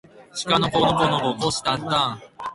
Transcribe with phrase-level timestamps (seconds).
[0.33, 2.21] しかのこのこのここしたんたん